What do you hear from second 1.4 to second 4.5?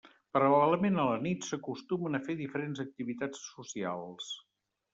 s'acostumen a fer diferents activitats socials.